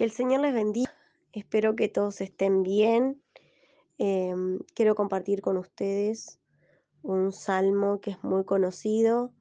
Que 0.00 0.04
el 0.04 0.12
Señor 0.12 0.40
les 0.40 0.54
bendiga. 0.54 0.90
Espero 1.30 1.76
que 1.76 1.90
todos 1.90 2.22
estén 2.22 2.62
bien. 2.62 3.22
Em, 3.98 4.58
quiero 4.74 4.94
compartir 4.94 5.42
con 5.42 5.58
ustedes 5.58 6.40
un 7.02 7.32
salmo 7.32 8.00
que 8.00 8.12
es 8.12 8.24
muy 8.24 8.46
conocido, 8.46 9.34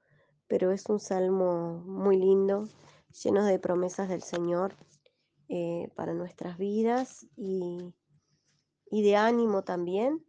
pero 0.47 0.73
es 0.73 0.85
un 0.87 0.99
salmo 0.99 1.81
muy 1.85 2.17
lindo, 2.17 2.67
lleno 3.23 3.45
de 3.45 3.57
promesas 3.57 4.09
del 4.09 4.21
Señor 4.21 4.75
eh, 5.47 5.87
para 5.95 6.13
nuestras 6.13 6.57
vidas 6.57 7.25
y, 7.37 7.93
y 8.91 9.01
de 9.01 9.15
ánimo 9.15 9.63
también. 9.63 10.25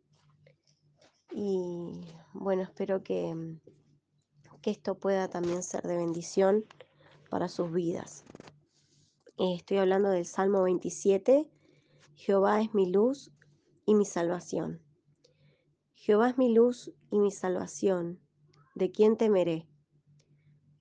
Y 1.32 2.06
bueno, 2.34 2.62
espero 2.62 3.02
que, 3.02 3.34
que 4.62 4.70
esto 4.70 4.94
pueda 4.94 5.28
también 5.28 5.64
ser 5.64 5.82
de 5.82 5.96
bendición 5.96 6.64
para 7.30 7.48
sus 7.48 7.72
vidas. 7.72 8.22
Eh, 9.42 9.54
estoy 9.54 9.78
hablando 9.78 10.10
del 10.10 10.26
Salmo 10.26 10.64
27. 10.64 11.50
Jehová 12.14 12.60
es 12.60 12.74
mi 12.74 12.84
luz 12.84 13.32
y 13.86 13.94
mi 13.94 14.04
salvación. 14.04 14.82
Jehová 15.94 16.28
es 16.28 16.36
mi 16.36 16.52
luz 16.52 16.92
y 17.10 17.18
mi 17.20 17.30
salvación. 17.30 18.20
¿De 18.74 18.90
quién 18.92 19.16
temeré? 19.16 19.66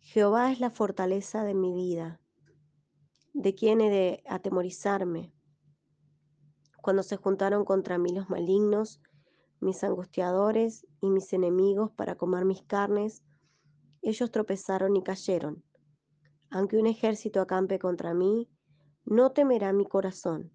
Jehová 0.02 0.52
es 0.52 0.60
la 0.60 0.72
fortaleza 0.72 1.46
de 1.46 1.54
mi 1.54 1.74
vida. 1.74 2.20
¿De 3.34 3.56
quién 3.56 3.80
he 3.80 3.90
de 3.90 4.24
atemorizarme? 4.28 5.32
Cuando 6.82 7.04
se 7.04 7.16
juntaron 7.16 7.64
contra 7.64 7.98
mí 7.98 8.12
los 8.12 8.30
malignos, 8.30 9.00
mis 9.62 9.86
angustiadores 9.86 10.86
y 11.00 11.12
mis 11.12 11.32
enemigos 11.32 11.92
para 11.92 12.18
comer 12.18 12.44
mis 12.44 12.64
carnes, 12.64 13.24
ellos 14.02 14.32
tropezaron 14.32 14.98
y 14.98 15.02
cayeron. 15.02 15.64
Aunque 16.52 16.78
un 16.78 16.88
ejército 16.88 17.42
acampe 17.42 17.80
contra 17.80 18.14
mí, 18.14 18.50
no 19.06 19.32
temerá 19.32 19.74
mi 19.74 19.86
corazón. 19.86 20.52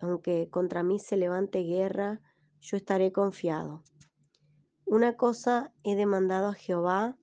Aunque 0.00 0.48
contra 0.50 0.82
mí 0.82 0.98
se 0.98 1.16
levante 1.16 1.60
guerra, 1.60 2.20
yo 2.60 2.76
estaré 2.76 3.12
confiado. 3.12 3.82
Una 4.86 5.16
cosa 5.16 5.72
he 5.84 5.94
demandado 5.96 6.48
a 6.48 6.54
Jehová, 6.54 7.16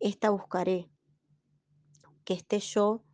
esta 0.00 0.30
buscaré, 0.30 0.90
que 2.24 2.34
esté 2.34 2.60
yo 2.60 3.04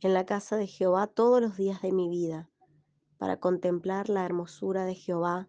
en 0.00 0.14
la 0.14 0.24
casa 0.26 0.56
de 0.56 0.66
Jehová 0.66 1.06
todos 1.06 1.40
los 1.40 1.56
días 1.56 1.82
de 1.82 1.92
mi 1.92 2.08
vida, 2.08 2.50
para 3.18 3.38
contemplar 3.38 4.08
la 4.08 4.24
hermosura 4.24 4.84
de 4.84 4.94
Jehová, 4.94 5.48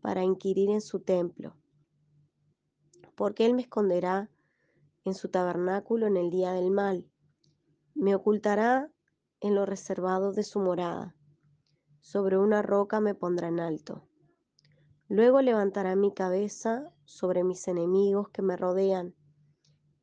para 0.00 0.24
inquirir 0.24 0.70
en 0.70 0.80
su 0.80 1.00
templo. 1.00 1.56
Porque 3.14 3.46
Él 3.46 3.54
me 3.54 3.62
esconderá 3.62 4.30
en 5.04 5.14
su 5.14 5.28
tabernáculo 5.28 6.06
en 6.06 6.16
el 6.16 6.30
día 6.30 6.52
del 6.52 6.70
mal. 6.70 7.08
Me 7.94 8.14
ocultará 8.14 8.90
en 9.40 9.54
lo 9.54 9.66
reservado 9.66 10.32
de 10.32 10.42
su 10.42 10.60
morada. 10.60 11.16
Sobre 12.00 12.38
una 12.38 12.62
roca 12.62 13.00
me 13.00 13.14
pondrá 13.14 13.48
en 13.48 13.60
alto. 13.60 14.06
Luego 15.08 15.42
levantará 15.42 15.96
mi 15.96 16.12
cabeza 16.14 16.92
sobre 17.04 17.42
mis 17.44 17.66
enemigos 17.68 18.28
que 18.30 18.42
me 18.42 18.56
rodean, 18.56 19.14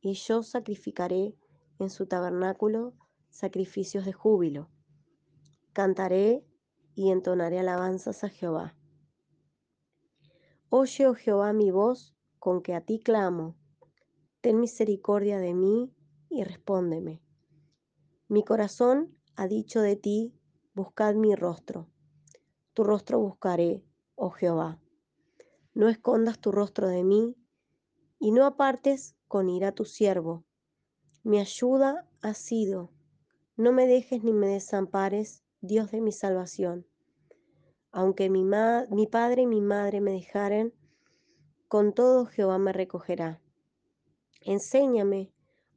y 0.00 0.14
yo 0.14 0.42
sacrificaré 0.42 1.34
en 1.78 1.90
su 1.90 2.06
tabernáculo 2.06 2.94
sacrificios 3.30 4.04
de 4.04 4.12
júbilo. 4.12 4.68
Cantaré 5.72 6.44
y 6.94 7.10
entonaré 7.10 7.60
alabanzas 7.60 8.24
a 8.24 8.28
Jehová. 8.28 8.76
Oye, 10.70 11.06
oh 11.06 11.14
Jehová, 11.14 11.52
mi 11.52 11.70
voz, 11.70 12.14
con 12.38 12.62
que 12.62 12.74
a 12.74 12.82
ti 12.82 13.00
clamo 13.00 13.57
ten 14.40 14.60
misericordia 14.60 15.38
de 15.38 15.54
mí 15.54 15.92
y 16.28 16.44
respóndeme. 16.44 17.20
Mi 18.28 18.44
corazón 18.44 19.16
ha 19.36 19.48
dicho 19.48 19.80
de 19.80 19.96
ti, 19.96 20.34
buscad 20.74 21.14
mi 21.14 21.34
rostro. 21.34 21.88
Tu 22.74 22.84
rostro 22.84 23.18
buscaré, 23.18 23.82
oh 24.14 24.30
Jehová. 24.30 24.80
No 25.74 25.88
escondas 25.88 26.38
tu 26.38 26.52
rostro 26.52 26.88
de 26.88 27.04
mí, 27.04 27.36
y 28.18 28.32
no 28.32 28.44
apartes 28.44 29.16
con 29.28 29.48
ira 29.48 29.72
tu 29.72 29.84
siervo. 29.84 30.44
Mi 31.22 31.40
ayuda 31.40 32.08
ha 32.20 32.34
sido, 32.34 32.92
no 33.56 33.72
me 33.72 33.86
dejes 33.86 34.22
ni 34.22 34.32
me 34.32 34.48
desampares, 34.48 35.42
Dios 35.60 35.90
de 35.90 36.00
mi 36.00 36.12
salvación. 36.12 36.86
Aunque 37.90 38.30
mi, 38.30 38.44
mi 38.44 39.06
padre 39.06 39.42
y 39.42 39.46
mi 39.46 39.60
madre 39.60 40.00
me 40.00 40.12
dejaren, 40.12 40.72
con 41.66 41.92
todo 41.92 42.26
Jehová 42.26 42.58
me 42.58 42.72
recogerá. 42.72 43.40
Enséñame, 44.40 45.32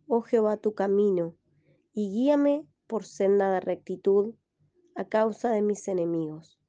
oh 0.07 0.21
Jehová, 0.21 0.57
tu 0.57 0.73
camino, 0.73 1.35
y 1.93 2.11
guíame 2.11 2.65
por 2.87 3.05
senda 3.05 3.51
de 3.51 3.59
rectitud 3.59 4.35
a 4.95 5.05
causa 5.05 5.51
de 5.51 5.61
mis 5.61 5.87
enemigos. 5.87 6.59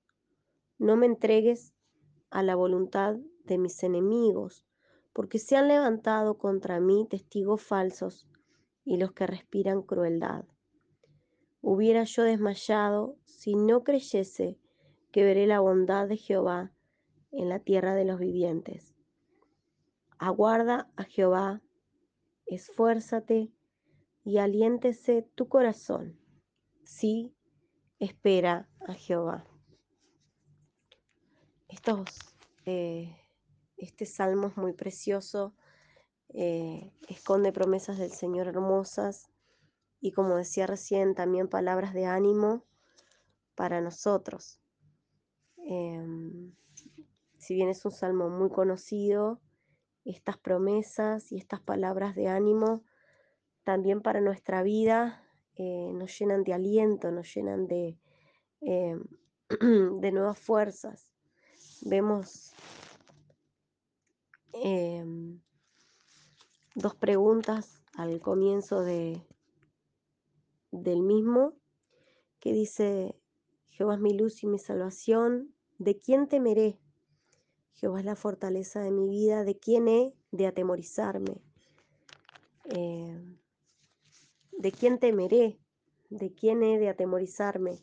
No 0.79 0.97
me 0.97 1.07
entregues 1.07 1.75
a 2.31 2.43
la 2.43 2.55
voluntad 2.55 3.17
de 3.45 3.59
mis 3.59 3.83
enemigos, 3.83 4.67
porque 5.13 5.39
se 5.39 5.57
han 5.57 5.69
levantado 5.69 6.39
contra 6.39 6.81
mí 6.81 7.07
testigos 7.09 7.63
falsos 7.63 8.27
y 8.85 8.97
los 8.97 9.13
que 9.13 9.27
respiran 9.27 9.83
crueldad. 9.83 10.45
Hubiera 11.61 12.05
yo 12.05 12.25
desmayado 12.25 13.17
si 13.25 13.55
no 13.55 13.85
creyese 13.85 14.59
que 15.13 15.23
veré 15.23 15.47
la 15.47 15.61
bondad 15.61 16.09
de 16.09 16.17
Jehová 16.17 16.73
en 17.31 17.49
la 17.49 17.61
tierra 17.61 17.95
de 17.95 18.05
los 18.05 18.19
vivientes. 18.19 18.95
Aguarda 20.19 20.91
a 20.97 21.05
Jehová 21.05 21.63
esfuérzate 22.55 23.51
y 24.25 24.39
aliéntese 24.39 25.23
tu 25.35 25.49
corazón. 25.49 26.19
Sí, 26.85 27.35
espera 27.99 28.69
a 28.87 28.95
Jehová. 28.95 29.47
Eh, 32.65 33.17
este 33.77 34.07
salmo 34.07 34.47
es 34.49 34.57
muy 34.57 34.73
precioso, 34.73 35.55
eh, 36.29 36.93
esconde 37.09 37.53
promesas 37.53 37.99
del 37.99 38.13
Señor 38.13 38.47
hermosas 38.47 39.29
y 40.01 40.13
como 40.13 40.37
decía 40.37 40.67
recién, 40.67 41.15
también 41.15 41.49
palabras 41.49 41.93
de 41.93 42.07
ánimo 42.07 42.65
para 43.55 43.81
nosotros. 43.81 44.61
Em, 45.57 46.55
si 47.39 47.55
bien 47.55 47.69
es 47.69 47.85
un 47.85 47.93
salmo 47.93 48.29
muy 48.29 48.51
conocido, 48.51 49.41
estas 50.05 50.39
promesas 50.39 51.33
y 51.33 51.39
estas 51.39 51.61
palabras 51.61 52.15
de 52.15 52.29
ánimo 52.29 52.83
también 53.65 54.03
para 54.03 54.21
nuestra 54.21 54.63
vida 54.63 55.23
eh, 55.57 55.93
nos 55.95 56.19
llenan 56.19 56.45
de 56.45 56.55
aliento, 56.55 57.11
nos 57.11 57.33
llenan 57.35 57.67
de, 57.67 57.99
eh, 58.63 58.99
de 59.61 60.13
nuevas 60.13 60.39
fuerzas. 60.39 61.13
Vemos 61.83 62.53
em, 64.53 65.41
dos 66.75 66.95
preguntas 66.97 67.83
al 67.97 68.21
comienzo 68.21 68.83
de, 68.83 69.23
del 70.71 71.03
mismo 71.03 71.55
que 72.41 72.53
dice, 72.53 73.15
Jehová 73.67 73.95
es 73.95 74.01
mi 74.01 74.15
luz 74.15 74.43
y 74.43 74.47
mi 74.47 74.59
salvación, 74.59 75.55
¿de 75.79 75.99
quién 75.99 76.29
temeré? 76.29 76.81
Jehová 77.75 78.01
es 78.01 78.05
la 78.05 78.17
fortaleza 78.17 78.81
de 78.81 78.91
mi 78.91 79.09
vida, 79.09 79.45
¿de 79.45 79.59
quién 79.59 79.89
he 79.89 80.15
de 80.31 80.47
atemorizarme? 80.47 81.43
Eh, 82.67 83.21
¿De 84.53 84.73
quién 84.73 84.99
temeré? 84.99 85.59
¿De 86.11 86.33
quién 86.33 86.63
he 86.63 86.79
de 86.79 86.89
atemorizarme? 86.89 87.81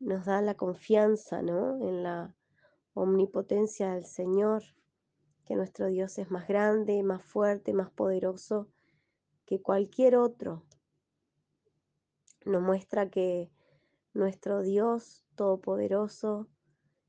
Nos 0.00 0.26
da 0.26 0.42
la 0.42 0.54
confianza 0.54 1.40
¿no? 1.40 1.76
en 1.86 2.02
la 2.02 2.34
omnipotencia 2.92 3.94
del 3.94 4.04
Señor, 4.04 4.62
que 5.46 5.56
nuestro 5.56 5.86
Dios 5.86 6.18
es 6.18 6.30
más 6.30 6.46
grande, 6.46 7.02
más 7.02 7.22
fuerte, 7.22 7.72
más 7.72 7.90
poderoso 7.90 8.68
que 9.46 9.60
cualquier 9.60 10.16
otro. 10.16 10.64
Nos 12.44 12.62
muestra 12.62 13.08
que 13.10 13.50
nuestro 14.12 14.62
Dios 14.62 15.24
Todopoderoso 15.34 16.48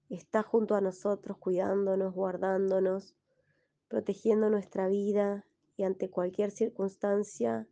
está 0.09 0.43
junto 0.43 0.75
a 0.75 0.81
nosotros, 0.81 1.37
cuidándonos, 1.37 2.13
guardándonos, 2.13 3.15
protegiendo 3.87 4.49
nuestra 4.49 4.87
vida 4.87 5.45
y 5.77 5.83
ante 5.83 6.09
cualquier 6.09 6.51
circunstancia, 6.51 7.67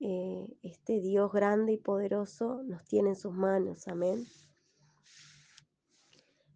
eh, 0.00 0.46
este 0.62 1.00
Dios 1.00 1.32
grande 1.32 1.72
y 1.72 1.78
poderoso 1.78 2.62
nos 2.64 2.84
tiene 2.84 3.10
en 3.10 3.16
sus 3.16 3.32
manos. 3.32 3.88
Amén. 3.88 4.26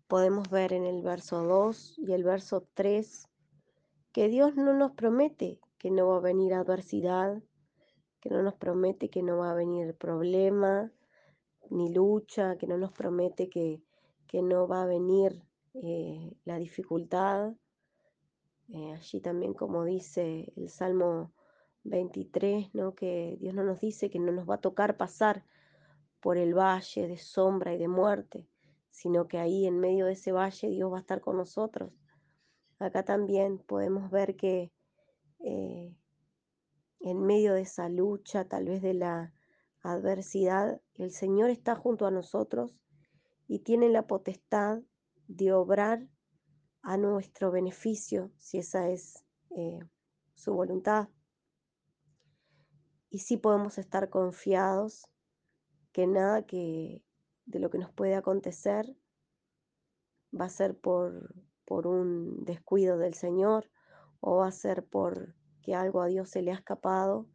Podemos 0.06 0.50
ver 0.50 0.72
en 0.72 0.84
el 0.84 1.02
verso 1.02 1.42
2 1.44 1.98
y 1.98 2.12
el 2.12 2.24
verso 2.24 2.66
3 2.74 3.28
que 4.12 4.28
Dios 4.28 4.56
no 4.56 4.74
nos 4.74 4.92
promete 4.92 5.60
que 5.78 5.90
no 5.90 6.08
va 6.08 6.16
a 6.16 6.20
venir 6.20 6.52
adversidad, 6.52 7.42
que 8.20 8.28
no 8.28 8.42
nos 8.42 8.54
promete 8.54 9.08
que 9.08 9.22
no 9.22 9.38
va 9.38 9.52
a 9.52 9.54
venir 9.54 9.96
problema 9.96 10.92
ni 11.70 11.94
lucha, 11.94 12.58
que 12.58 12.66
no 12.66 12.76
nos 12.76 12.92
promete 12.92 13.48
que 13.48 13.80
que 14.30 14.42
no 14.42 14.68
va 14.68 14.84
a 14.84 14.86
venir 14.86 15.42
eh, 15.74 16.36
la 16.44 16.56
dificultad. 16.56 17.52
Eh, 18.68 18.92
allí 18.92 19.20
también, 19.20 19.54
como 19.54 19.84
dice 19.84 20.52
el 20.54 20.68
Salmo 20.68 21.32
23, 21.82 22.72
¿no? 22.72 22.94
que 22.94 23.36
Dios 23.40 23.54
no 23.54 23.64
nos 23.64 23.80
dice 23.80 24.08
que 24.08 24.20
no 24.20 24.30
nos 24.30 24.48
va 24.48 24.54
a 24.54 24.60
tocar 24.60 24.96
pasar 24.96 25.44
por 26.20 26.38
el 26.38 26.54
valle 26.54 27.08
de 27.08 27.16
sombra 27.16 27.74
y 27.74 27.78
de 27.78 27.88
muerte, 27.88 28.46
sino 28.90 29.26
que 29.26 29.38
ahí 29.38 29.66
en 29.66 29.80
medio 29.80 30.06
de 30.06 30.12
ese 30.12 30.30
valle 30.30 30.70
Dios 30.70 30.92
va 30.92 30.98
a 30.98 31.00
estar 31.00 31.20
con 31.20 31.36
nosotros. 31.36 31.92
Acá 32.78 33.04
también 33.04 33.58
podemos 33.58 34.12
ver 34.12 34.36
que 34.36 34.70
eh, 35.40 35.92
en 37.00 37.22
medio 37.26 37.54
de 37.54 37.62
esa 37.62 37.88
lucha, 37.88 38.44
tal 38.44 38.66
vez 38.66 38.80
de 38.80 38.94
la 38.94 39.32
adversidad, 39.82 40.80
el 40.94 41.10
Señor 41.10 41.50
está 41.50 41.74
junto 41.74 42.06
a 42.06 42.12
nosotros 42.12 42.76
y 43.50 43.58
tiene 43.58 43.88
la 43.88 44.06
potestad 44.06 44.80
de 45.26 45.52
obrar 45.52 46.06
a 46.82 46.96
nuestro 46.96 47.50
beneficio, 47.50 48.30
si 48.38 48.58
esa 48.58 48.88
es 48.88 49.24
eh, 49.56 49.80
su 50.34 50.54
voluntad. 50.54 51.08
Y 53.08 53.18
sí 53.18 53.38
podemos 53.38 53.76
estar 53.76 54.08
confiados 54.08 55.04
que 55.90 56.06
nada 56.06 56.46
que 56.46 57.02
de 57.44 57.58
lo 57.58 57.70
que 57.70 57.78
nos 57.78 57.90
puede 57.90 58.14
acontecer 58.14 58.96
va 60.32 60.44
a 60.44 60.48
ser 60.48 60.78
por, 60.78 61.34
por 61.64 61.88
un 61.88 62.44
descuido 62.44 62.98
del 62.98 63.14
Señor 63.14 63.68
o 64.20 64.36
va 64.36 64.46
a 64.46 64.52
ser 64.52 64.86
por 64.86 65.34
que 65.60 65.74
algo 65.74 66.02
a 66.02 66.06
Dios 66.06 66.30
se 66.30 66.42
le 66.42 66.52
ha 66.52 66.54
escapado, 66.54 67.26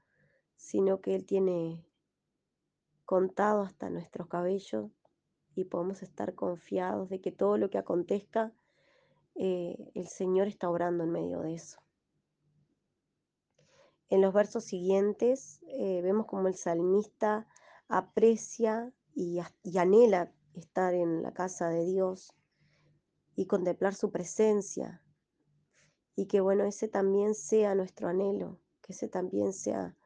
sino 0.55 1.01
que 1.01 1.13
Él 1.13 1.25
tiene 1.25 1.85
contado 3.03 3.63
hasta 3.63 3.89
nuestros 3.89 4.29
cabellos 4.29 4.94
y 5.55 5.63
podemos 5.65 6.03
estar 6.03 6.35
confiados 6.35 7.09
de 7.09 7.21
que 7.21 7.31
todo 7.31 7.57
lo 7.57 7.69
que 7.69 7.77
acontezca, 7.77 8.53
eh, 9.35 9.91
el 9.95 10.07
Señor 10.07 10.47
está 10.47 10.69
obrando 10.69 11.03
en 11.03 11.11
medio 11.11 11.41
de 11.41 11.55
eso. 11.55 11.79
En 14.09 14.21
los 14.21 14.33
versos 14.33 14.65
siguientes 14.65 15.61
eh, 15.67 16.01
vemos 16.01 16.27
como 16.27 16.47
el 16.47 16.55
salmista 16.55 17.47
aprecia 17.87 18.93
y, 19.15 19.39
y 19.63 19.77
anhela 19.77 20.31
estar 20.53 20.93
en 20.93 21.23
la 21.23 21.33
casa 21.33 21.69
de 21.69 21.85
Dios 21.85 22.33
y 23.35 23.47
contemplar 23.47 23.95
su 23.95 24.11
presencia. 24.11 25.01
Y 26.15 26.27
que 26.27 26.39
bueno, 26.39 26.63
ese 26.63 26.87
también 26.87 27.33
sea 27.33 27.75
nuestro 27.75 28.07
anhelo, 28.07 28.59
que 28.81 28.93
ese 28.93 29.07
también 29.07 29.53
sea 29.53 29.97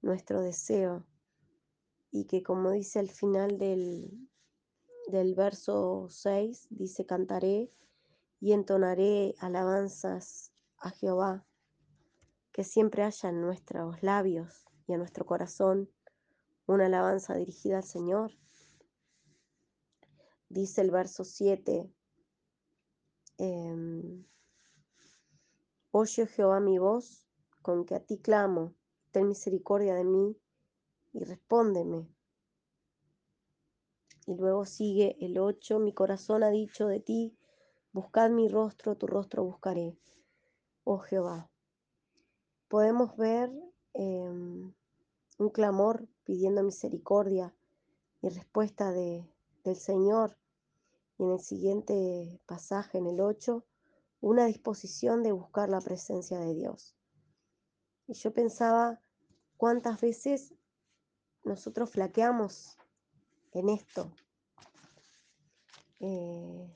nuestro 0.00 0.40
deseo. 0.40 1.04
Y 2.10 2.26
que 2.26 2.42
como 2.42 2.70
dice 2.70 2.98
al 2.98 3.10
final 3.10 3.58
del, 3.58 4.30
del 5.08 5.34
verso 5.34 6.08
6, 6.08 6.68
dice, 6.70 7.06
cantaré 7.06 7.70
y 8.40 8.52
entonaré 8.52 9.34
alabanzas 9.38 10.52
a 10.78 10.90
Jehová, 10.90 11.46
que 12.52 12.64
siempre 12.64 13.02
haya 13.02 13.28
en 13.28 13.40
nuestros 13.40 14.02
labios 14.02 14.66
y 14.86 14.92
en 14.92 14.98
nuestro 14.98 15.24
corazón 15.26 15.90
una 16.66 16.86
alabanza 16.86 17.34
dirigida 17.34 17.78
al 17.78 17.84
Señor. 17.84 18.32
Dice 20.48 20.80
el 20.80 20.90
verso 20.90 21.24
7, 21.24 21.90
eh, 23.38 24.24
Oye 25.94 26.26
Jehová 26.26 26.58
mi 26.58 26.78
voz, 26.78 27.26
con 27.60 27.84
que 27.84 27.94
a 27.94 28.00
ti 28.00 28.18
clamo, 28.18 28.74
ten 29.10 29.28
misericordia 29.28 29.94
de 29.94 30.04
mí 30.04 30.36
y 31.12 31.24
respóndeme. 31.24 32.11
Y 34.26 34.34
luego 34.36 34.64
sigue 34.64 35.16
el 35.20 35.38
8, 35.38 35.78
mi 35.78 35.92
corazón 35.92 36.42
ha 36.42 36.50
dicho 36.50 36.86
de 36.86 37.00
ti, 37.00 37.36
buscad 37.92 38.30
mi 38.30 38.48
rostro, 38.48 38.96
tu 38.96 39.06
rostro 39.06 39.44
buscaré, 39.44 39.98
oh 40.84 40.98
Jehová. 40.98 41.50
Podemos 42.68 43.16
ver 43.16 43.50
eh, 43.94 44.28
un 45.38 45.50
clamor 45.52 46.08
pidiendo 46.24 46.62
misericordia 46.62 47.54
y 48.22 48.28
respuesta 48.28 48.92
de, 48.92 49.28
del 49.64 49.76
Señor. 49.76 50.38
Y 51.18 51.24
en 51.24 51.32
el 51.32 51.40
siguiente 51.40 52.40
pasaje, 52.46 52.98
en 52.98 53.06
el 53.06 53.20
8, 53.20 53.64
una 54.20 54.46
disposición 54.46 55.22
de 55.22 55.32
buscar 55.32 55.68
la 55.68 55.80
presencia 55.80 56.38
de 56.38 56.54
Dios. 56.54 56.94
Y 58.06 58.14
yo 58.14 58.32
pensaba 58.32 59.00
cuántas 59.56 60.00
veces 60.00 60.54
nosotros 61.44 61.90
flaqueamos 61.90 62.78
en 63.52 63.68
esto. 63.68 64.10
Eh, 66.00 66.72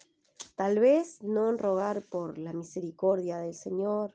tal 0.55 0.79
vez 0.79 1.23
no 1.23 1.51
en 1.51 1.59
rogar 1.59 2.03
por 2.03 2.39
la 2.39 2.53
misericordia 2.53 3.39
del 3.39 3.55
Señor 3.55 4.15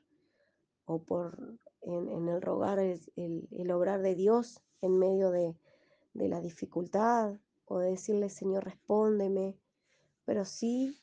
o 0.86 0.98
por 0.98 1.58
en, 1.82 2.28
el 2.28 2.40
rogar 2.40 2.78
el, 2.78 3.00
el, 3.16 3.48
el, 3.50 3.70
obrar 3.72 4.02
de 4.02 4.14
Dios 4.14 4.62
en 4.80 4.98
medio 4.98 5.30
de, 5.30 5.56
de 6.14 6.28
la 6.28 6.40
dificultad 6.40 7.36
o 7.66 7.78
de 7.78 7.90
decirle 7.90 8.30
Señor 8.30 8.64
respóndeme, 8.64 9.56
pero 10.24 10.44
sí 10.44 10.98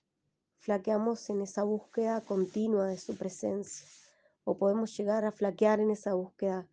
flaqueamos 0.59 1.29
en 1.29 1.41
esa 1.41 1.63
búsqueda 1.63 2.21
continua 2.21 2.87
de 2.87 2.97
su 2.97 3.15
presencia 3.15 3.87
o 4.43 4.57
podemos 4.57 4.97
llegar 4.97 5.25
a 5.25 5.31
flaquear 5.31 5.79
en 5.79 5.91
esa 5.91 6.13
búsqueda 6.13 6.67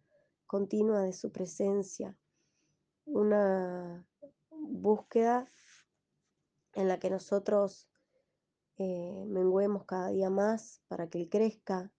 continua 0.47 1.03
de 1.03 1.13
su 1.13 1.31
presencia. 1.31 2.17
Una 3.05 4.07
búsqueda 4.69 5.49
en 6.75 6.89
la 6.89 6.99
que 6.99 7.11
nosotros 7.11 7.89
eh, 8.79 9.25
menguemos 9.27 9.85
cada 9.87 10.11
día 10.11 10.29
más 10.29 10.83
para 10.89 11.09
que 11.09 11.19
Él 11.19 11.29
crezca, 11.31 11.91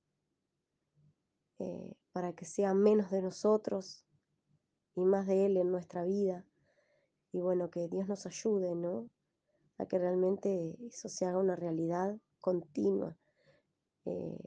eh, 1.59 1.95
para 2.11 2.33
que 2.33 2.45
sea 2.45 2.75
menos 2.75 3.09
de 3.09 3.23
nosotros 3.23 4.05
y 4.95 5.01
más 5.01 5.25
de 5.25 5.47
Él 5.47 5.57
en 5.57 5.71
nuestra 5.71 6.03
vida. 6.03 6.45
Y 7.31 7.41
bueno, 7.41 7.71
que 7.71 7.87
Dios 7.87 8.07
nos 8.07 8.25
ayude, 8.27 8.75
¿no? 8.75 9.09
A 9.79 9.85
que 9.87 9.97
realmente 9.97 10.77
eso 10.85 11.09
se 11.09 11.25
haga 11.25 11.39
una 11.39 11.55
realidad 11.55 12.17
continua. 12.39 13.17
Eh, 14.05 14.39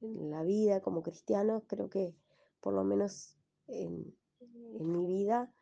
en 0.00 0.30
la 0.30 0.42
vida 0.42 0.80
como 0.80 1.02
cristiano, 1.02 1.62
creo 1.66 1.88
que 1.88 2.14
por 2.60 2.74
lo 2.74 2.84
menos 2.84 3.36
en, 3.68 4.14
en 4.40 4.92
mi 4.92 5.06
vida 5.06 5.52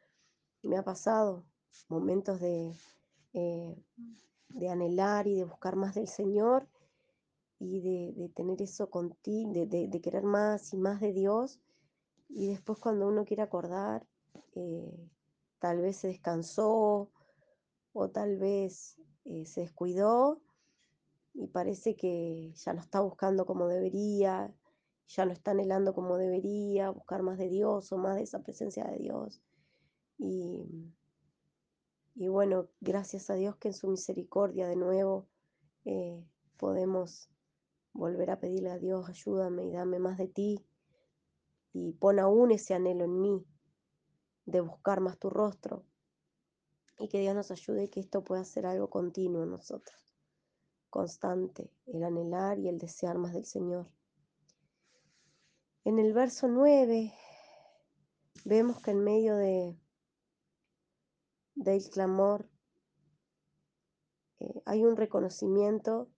me 0.62 0.78
ha 0.78 0.82
pasado 0.82 1.44
momentos 1.88 2.40
de, 2.40 2.74
eh, 3.32 3.76
de 4.48 4.68
anhelar 4.68 5.26
y 5.26 5.36
de 5.36 5.44
buscar 5.44 5.76
más 5.76 5.94
del 5.94 6.08
Señor 6.08 6.68
y 7.58 7.80
de, 7.80 8.12
de 8.20 8.28
tener 8.30 8.60
eso 8.62 8.90
continuo, 8.90 9.52
de, 9.52 9.66
de, 9.66 9.88
de, 9.88 10.00
querer 10.00 10.24
más 10.24 10.72
y 10.72 10.76
más 10.76 11.00
de 11.00 11.12
Dios. 11.12 11.60
Y 12.28 12.48
después 12.48 12.78
cuando 12.78 13.06
uno 13.08 13.24
quiere 13.24 13.42
acordar, 13.42 14.06
eh, 14.54 15.10
tal 15.58 15.80
vez 15.80 15.96
se 15.96 16.08
descansó 16.08 17.10
o 17.92 18.10
tal 18.10 18.38
vez 18.38 18.98
eh, 19.24 19.46
se 19.46 19.62
descuidó 19.62 20.40
y 21.32 21.48
parece 21.48 21.96
que 21.96 22.52
ya 22.54 22.72
no 22.72 22.80
está 22.80 23.00
buscando 23.00 23.46
como 23.46 23.66
debería, 23.66 24.54
ya 25.08 25.26
no 25.26 25.32
está 25.32 25.50
anhelando 25.52 25.94
como 25.94 26.16
debería, 26.16 26.90
buscar 26.90 27.22
más 27.22 27.38
de 27.38 27.48
Dios 27.48 27.90
o 27.92 27.98
más 27.98 28.16
de 28.16 28.22
esa 28.22 28.42
presencia 28.42 28.84
de 28.84 28.98
Dios. 28.98 29.42
Y, 30.18 30.92
y 32.14 32.28
bueno, 32.28 32.68
gracias 32.80 33.28
a 33.30 33.34
Dios 33.34 33.56
que 33.56 33.68
en 33.68 33.74
su 33.74 33.88
misericordia 33.88 34.68
de 34.68 34.76
nuevo 34.76 35.26
eh, 35.84 36.24
podemos 36.56 37.28
volver 37.92 38.30
a 38.30 38.38
pedirle 38.38 38.70
a 38.70 38.78
Dios, 38.78 39.08
ayúdame 39.08 39.64
y 39.64 39.72
dame 39.72 39.98
más 39.98 40.16
de 40.18 40.28
ti. 40.28 40.64
Y 41.72 41.92
pon 41.94 42.20
aún 42.20 42.52
ese 42.52 42.74
anhelo 42.74 43.04
en 43.04 43.20
mí 43.20 43.44
de 44.46 44.60
buscar 44.60 45.00
más 45.00 45.18
tu 45.18 45.28
rostro. 45.28 45.84
Y 47.00 47.08
que 47.08 47.18
Dios 47.18 47.34
nos 47.34 47.50
ayude 47.50 47.90
que 47.90 47.98
esto 47.98 48.22
pueda 48.22 48.44
ser 48.44 48.66
algo 48.66 48.88
continuo 48.88 49.42
en 49.42 49.50
nosotros, 49.50 50.14
constante, 50.90 51.72
el 51.86 52.04
anhelar 52.04 52.60
y 52.60 52.68
el 52.68 52.78
desear 52.78 53.18
más 53.18 53.32
del 53.32 53.44
Señor. 53.44 53.90
En 55.82 55.98
el 55.98 56.12
verso 56.12 56.46
9 56.46 57.12
vemos 58.44 58.80
que 58.80 58.92
en 58.92 59.02
medio 59.02 59.34
de, 59.34 59.76
del 61.54 61.88
clamor 61.90 62.48
eh, 64.40 64.62
hay 64.64 64.84
un 64.84 64.96
reconocimiento 64.96 66.10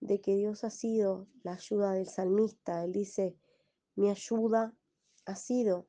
de 0.00 0.20
que 0.20 0.34
Dios 0.34 0.64
ha 0.64 0.70
sido 0.70 1.28
la 1.42 1.54
ayuda 1.54 1.92
del 1.92 2.08
salmista. 2.08 2.84
Él 2.84 2.92
dice, 2.92 3.36
mi 3.94 4.10
ayuda 4.10 4.74
ha 5.26 5.36
sido. 5.36 5.86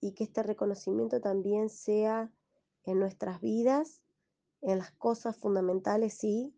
Y 0.00 0.14
que 0.14 0.24
este 0.24 0.42
reconocimiento 0.42 1.20
también 1.20 1.68
sea 1.68 2.32
en 2.84 2.98
nuestras 2.98 3.40
vidas, 3.40 4.02
en 4.62 4.78
las 4.78 4.92
cosas 4.92 5.36
fundamentales, 5.36 6.14
sí, 6.14 6.54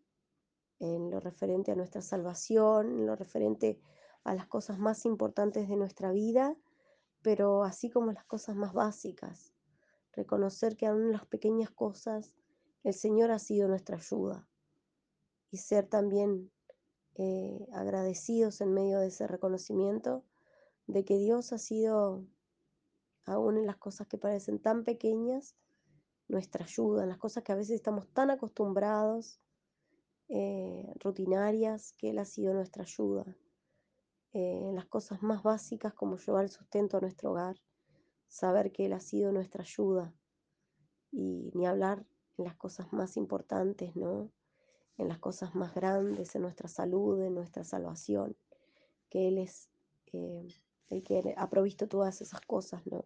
en 0.79 1.11
lo 1.11 1.19
referente 1.19 1.71
a 1.71 1.75
nuestra 1.75 2.01
salvación, 2.01 2.99
en 2.99 3.05
lo 3.05 3.15
referente 3.15 3.79
a 4.23 4.33
las 4.33 4.47
cosas 4.47 4.79
más 4.79 5.05
importantes 5.05 5.67
de 5.67 5.75
nuestra 5.75 6.11
vida, 6.11 6.55
pero 7.21 7.63
así 7.63 7.89
como 7.89 8.11
las 8.11 8.25
cosas 8.25 8.55
más 8.55 8.73
básicas. 8.73 9.53
Reconocer 10.13 10.75
que 10.77 10.87
aún 10.87 11.03
en 11.03 11.11
las 11.13 11.25
pequeñas 11.25 11.71
cosas 11.71 12.33
el 12.83 12.93
Señor 12.93 13.31
ha 13.31 13.39
sido 13.39 13.67
nuestra 13.67 13.97
ayuda. 13.97 14.47
Y 15.51 15.57
ser 15.57 15.87
también 15.87 16.51
eh, 17.15 17.67
agradecidos 17.73 18.61
en 18.61 18.73
medio 18.73 18.99
de 18.99 19.07
ese 19.07 19.27
reconocimiento 19.27 20.23
de 20.87 21.03
que 21.05 21.17
Dios 21.17 21.53
ha 21.53 21.57
sido 21.57 22.25
aún 23.25 23.57
en 23.57 23.67
las 23.67 23.77
cosas 23.77 24.07
que 24.07 24.17
parecen 24.17 24.59
tan 24.59 24.83
pequeñas, 24.83 25.55
nuestra 26.27 26.65
ayuda, 26.65 27.03
en 27.03 27.09
las 27.09 27.17
cosas 27.17 27.43
que 27.43 27.51
a 27.51 27.55
veces 27.55 27.75
estamos 27.75 28.07
tan 28.07 28.31
acostumbrados, 28.31 29.39
eh, 30.29 30.91
rutinarias, 30.95 31.93
que 31.93 32.09
Él 32.09 32.19
ha 32.19 32.25
sido 32.25 32.53
nuestra 32.53 32.83
ayuda, 32.83 33.25
eh, 34.33 34.69
en 34.69 34.75
las 34.75 34.85
cosas 34.85 35.21
más 35.21 35.43
básicas 35.43 35.93
como 35.93 36.17
llevar 36.17 36.45
el 36.45 36.49
sustento 36.49 36.97
a 36.97 37.01
nuestro 37.01 37.31
hogar, 37.31 37.57
saber 38.31 38.71
que 38.71 38.85
Él 38.85 38.93
ha 38.93 39.01
sido 39.01 39.33
nuestra 39.33 39.63
ayuda 39.63 40.13
y 41.11 41.51
ni 41.53 41.67
hablar 41.67 42.05
en 42.37 42.45
las 42.45 42.55
cosas 42.55 42.91
más 42.93 43.17
importantes, 43.17 43.95
¿no? 43.97 44.31
En 44.97 45.09
las 45.09 45.19
cosas 45.19 45.53
más 45.53 45.75
grandes, 45.75 46.33
en 46.35 46.43
nuestra 46.43 46.69
salud, 46.69 47.21
en 47.21 47.35
nuestra 47.35 47.65
salvación, 47.65 48.37
que 49.09 49.27
Él 49.27 49.37
es 49.37 49.69
eh, 50.13 50.47
el 50.87 51.03
que 51.03 51.35
ha 51.35 51.49
provisto 51.49 51.89
todas 51.89 52.21
esas 52.21 52.39
cosas, 52.41 52.87
¿no? 52.87 53.05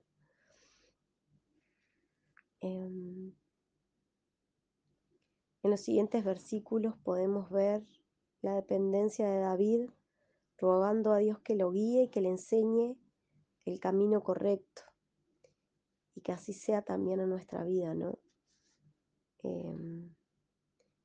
Em, 2.62 3.34
en 5.63 5.72
los 5.72 5.82
siguientes 5.82 6.24
versículos 6.24 6.96
podemos 7.03 7.50
ver 7.50 7.84
la 8.44 8.53
dependencia 8.53 9.27
de 9.27 9.39
David 9.39 9.89
rogando 10.60 11.13
a 11.13 11.17
Dios 11.17 11.39
que 11.39 11.55
lo 11.55 11.72
guíe 11.72 12.03
y 12.03 12.10
que 12.10 12.22
le 12.22 12.29
enseñe 12.29 12.96
el 13.65 13.79
camino 13.79 14.24
correcto 14.24 14.84
y 16.15 16.22
que 16.22 16.31
así 16.31 16.53
sea 16.53 16.81
también 16.81 17.19
en 17.19 17.29
nuestra 17.29 17.63
vida, 17.63 17.93
¿no? 17.93 18.17
Em, 19.43 20.15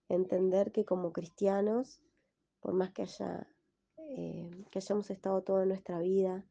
entender 0.08 0.72
que 0.72 0.84
como 0.84 1.12
cristianos, 1.12 2.00
por 2.60 2.72
más 2.74 2.92
que 2.92 3.02
haya 3.02 3.46
em, 3.96 4.64
que 4.70 4.78
hayamos 4.78 5.10
estado 5.10 5.42
toda 5.42 5.66
nuestra 5.66 5.98
vida 5.98 6.44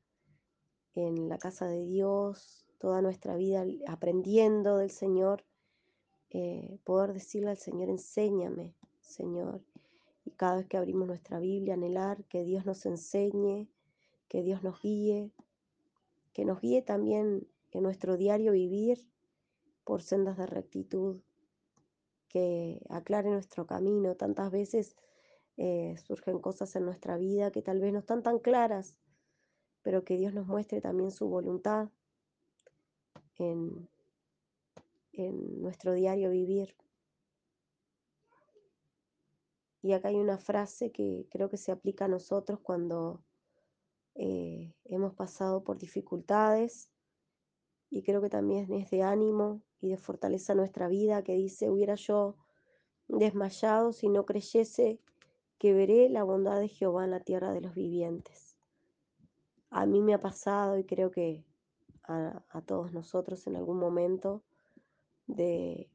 en 0.95 1.29
la 1.29 1.37
casa 1.37 1.67
de 1.67 1.85
Dios, 1.85 2.65
toda 2.77 3.01
nuestra 3.01 3.35
vida 3.35 3.65
aprendiendo 3.87 4.77
del 4.77 4.91
Señor, 4.91 5.43
eh, 6.29 6.79
poder 6.83 7.13
decirle 7.13 7.49
al 7.49 7.57
Señor, 7.57 7.89
enséñame, 7.89 8.75
Señor. 9.01 9.61
Y 10.25 10.31
cada 10.31 10.57
vez 10.57 10.67
que 10.67 10.77
abrimos 10.77 11.07
nuestra 11.07 11.39
Biblia, 11.39 11.73
anhelar 11.73 12.23
que 12.25 12.43
Dios 12.43 12.65
nos 12.65 12.85
enseñe, 12.85 13.67
que 14.27 14.43
Dios 14.43 14.63
nos 14.63 14.81
guíe, 14.81 15.31
que 16.33 16.45
nos 16.45 16.61
guíe 16.61 16.81
también 16.81 17.47
en 17.71 17.83
nuestro 17.83 18.17
diario 18.17 18.51
vivir 18.51 19.09
por 19.83 20.01
sendas 20.01 20.37
de 20.37 20.45
rectitud, 20.45 21.21
que 22.29 22.81
aclare 22.89 23.29
nuestro 23.29 23.65
camino. 23.65 24.15
Tantas 24.15 24.51
veces 24.51 24.95
eh, 25.57 25.95
surgen 25.97 26.39
cosas 26.39 26.75
en 26.75 26.85
nuestra 26.85 27.17
vida 27.17 27.51
que 27.51 27.61
tal 27.61 27.81
vez 27.81 27.91
no 27.91 27.99
están 27.99 28.23
tan 28.23 28.39
claras, 28.39 28.95
pero 29.81 30.03
que 30.03 30.15
Dios 30.17 30.33
nos 30.33 30.47
muestre 30.47 30.79
también 30.79 31.11
su 31.11 31.27
voluntad 31.27 31.89
en, 33.35 33.89
nuestro 35.61 35.93
diario 35.93 36.29
vivir. 36.29 36.77
Y 39.81 39.91
acá 39.91 40.09
hay 40.09 40.15
una 40.15 40.37
frase 40.37 40.91
que 40.91 41.27
creo 41.29 41.49
que 41.49 41.57
se 41.57 41.73
aplica 41.73 42.05
a 42.05 42.09
nosotros 42.09 42.59
cuando 42.61 43.21
eh, 44.15 44.73
hemos 44.85 45.13
pasado 45.15 45.63
por 45.63 45.77
dificultades 45.77 46.89
y 47.89 48.03
creo 48.03 48.21
que 48.21 48.29
también 48.29 48.71
es 48.71 48.89
de 48.89 49.03
ánimo 49.03 49.61
y 49.81 49.89
de 49.89 49.97
fortaleza 49.97 50.53
nuestra 50.55 50.87
vida, 50.87 51.23
que 51.23 51.33
dice, 51.33 51.69
hubiera 51.69 51.95
yo 51.95 52.35
desmayado 53.07 53.91
si 53.93 54.09
no 54.09 54.25
creyese 54.25 54.99
que 55.57 55.73
veré 55.73 56.09
la 56.09 56.23
bondad 56.23 56.59
de 56.59 56.67
Jehová 56.67 57.05
en 57.05 57.11
la 57.11 57.19
tierra 57.19 57.51
de 57.51 57.61
los 57.61 57.73
vivientes. 57.73 58.57
A 59.71 59.85
mí 59.85 60.01
me 60.01 60.13
ha 60.13 60.19
pasado 60.19 60.77
y 60.77 60.83
creo 60.83 61.11
que 61.11 61.43
a, 62.03 62.43
a 62.49 62.61
todos 62.61 62.93
nosotros 62.93 63.45
en 63.47 63.55
algún 63.55 63.77
momento, 63.77 64.43
de 65.27 65.89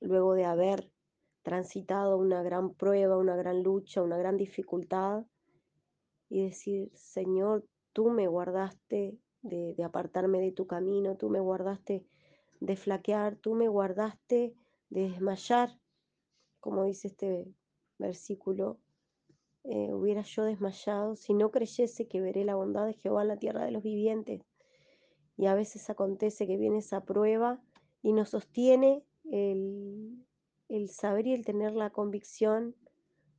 luego 0.00 0.34
de 0.34 0.44
haber 0.44 0.90
transitado 1.42 2.16
una 2.18 2.42
gran 2.42 2.74
prueba, 2.74 3.16
una 3.16 3.36
gran 3.36 3.62
lucha, 3.62 4.02
una 4.02 4.16
gran 4.16 4.36
dificultad, 4.36 5.24
y 6.28 6.44
decir, 6.44 6.90
Señor, 6.94 7.66
tú 7.92 8.10
me 8.10 8.28
guardaste 8.28 9.18
de, 9.42 9.74
apartarme 9.84 10.40
de 10.40 10.52
tu 10.52 10.66
camino, 10.66 11.16
tú 11.16 11.30
me 11.30 11.40
guardaste 11.40 12.04
de 12.60 12.76
flaquear, 12.76 13.36
tú 13.36 13.54
me 13.54 13.68
guardaste 13.68 14.54
de 14.90 15.08
desmayar, 15.08 15.78
como 16.60 16.84
dice 16.84 17.08
este 17.08 17.46
versículo, 17.98 18.78
eh, 19.64 19.92
hubiera 19.92 20.22
yo 20.22 20.44
desmayado 20.44 21.16
si 21.16 21.34
no 21.34 21.50
creyese 21.50 22.08
que 22.08 22.20
veré 22.20 22.44
la 22.44 22.54
bondad 22.54 22.86
de 22.86 22.94
Jehová 22.94 23.22
en 23.22 23.28
la 23.28 23.38
tierra 23.38 23.64
de 23.64 23.70
los 23.70 23.82
vivientes. 23.82 24.42
Y 25.36 25.46
a 25.46 25.54
veces 25.54 25.88
acontece 25.88 26.46
que 26.46 26.56
viene 26.56 26.78
esa 26.78 27.04
prueba 27.04 27.62
y 28.02 28.12
nos 28.12 28.30
sostiene 28.30 29.02
el, 29.30 30.26
el 30.68 30.88
saber 30.90 31.26
y 31.26 31.34
el 31.34 31.44
tener 31.44 31.72
la 31.72 31.90
convicción 31.90 32.74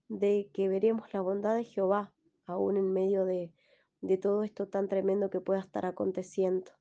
de 0.10 0.50
que 0.54 0.68
veremos 0.68 1.14
la 1.14 1.22
bondad 1.22 1.56
de 1.56 1.64
Jehová 1.64 2.14
aún 2.46 2.78
en 2.78 2.92
medio 2.92 3.26
de, 3.26 3.52
de 4.02 4.18
todo 4.18 4.44
esto 4.44 4.68
tan 4.68 4.88
tremendo 4.88 5.30
que 5.30 5.42
pueda 5.42 5.60
estar 5.60 5.86
aconteciendo, 5.86 6.72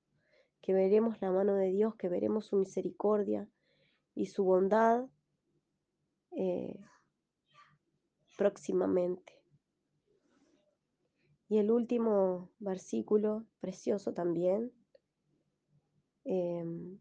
que 0.63 0.73
veremos 0.73 1.21
la 1.21 1.31
mano 1.31 1.55
de 1.55 1.71
Dios, 1.71 1.95
que 1.97 2.09
veremos 2.09 2.47
su 2.47 2.57
misericordia 2.57 3.49
y 4.15 4.27
su 4.27 4.45
bondad 4.45 5.07
eh, 6.33 6.79
próximamente. 8.37 9.35
Y 11.49 11.59
el 11.59 11.71
último 11.71 12.51
versículo, 12.59 13.45
precioso 13.61 14.15
también, 14.15 14.73
em, 16.25 17.01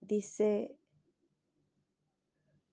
dice, 0.00 0.76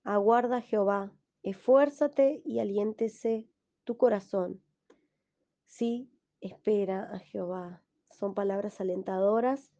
aguarda 0.04 0.60
Jehová, 0.60 1.12
esfuérzate 1.42 2.42
y 2.44 2.58
aliéntese 2.58 3.48
tu 3.84 3.96
corazón. 3.96 4.62
Sí, 5.66 6.10
espera 6.40 7.10
a 7.12 7.18
Jehová. 7.18 7.82
Son 8.10 8.34
palabras 8.34 8.80
alentadoras 8.80 9.72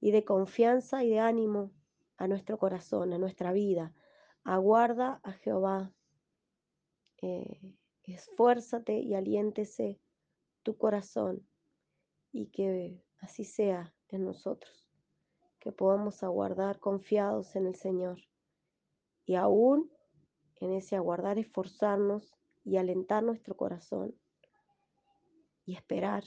y 0.00 0.10
de 0.10 0.24
confianza 0.24 1.04
y 1.04 1.10
de 1.10 1.20
ánimo 1.20 1.72
a 2.16 2.28
nuestro 2.28 2.58
corazón, 2.58 3.12
a 3.12 3.18
nuestra 3.18 3.52
vida. 3.52 3.94
Aguarda 4.44 5.20
a 5.22 5.32
Jehová. 5.32 5.92
Eh, 7.22 7.74
esfuérzate 8.04 8.98
y 8.98 9.14
aliéntese 9.14 10.00
tu 10.62 10.76
corazón 10.76 11.46
y 12.32 12.46
que 12.46 13.02
así 13.20 13.44
sea 13.44 13.94
en 14.08 14.24
nosotros, 14.24 14.86
que 15.58 15.72
podamos 15.72 16.22
aguardar 16.22 16.80
confiados 16.80 17.54
en 17.56 17.66
el 17.66 17.74
Señor 17.74 18.20
y 19.24 19.34
aún 19.34 19.90
en 20.56 20.72
ese 20.72 20.96
aguardar 20.96 21.38
esforzarnos 21.38 22.34
y 22.64 22.76
alentar 22.76 23.22
nuestro 23.22 23.56
corazón 23.56 24.14
y 25.64 25.74
esperar 25.74 26.24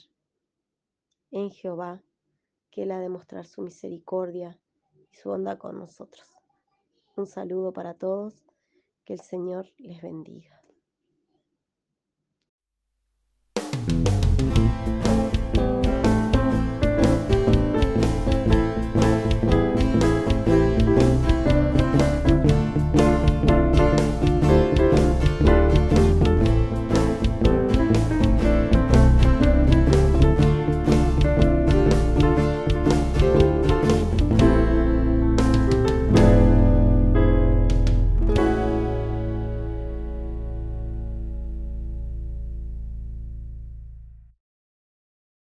en 1.32 1.52
Jehová, 1.52 2.02
que 2.72 2.84
Él 2.84 2.92
ha 2.92 3.00
de 3.00 3.10
mostrar 3.10 3.46
su 3.46 3.62
misericordia 3.62 4.60
y 5.12 5.16
su 5.16 5.30
bondad 5.30 5.58
con 5.58 5.78
nosotros. 5.78 6.28
Un 7.16 7.28
saludo 7.28 7.74
para 7.74 7.94
todos, 7.94 8.46
que 9.06 9.14
el 9.14 9.22
Señor 9.22 9.72
les 9.78 10.02
bendiga. 10.02 10.63